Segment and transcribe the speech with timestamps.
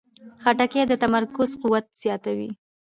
[0.43, 2.49] خټکی د تمرکز قوت زیاتوي.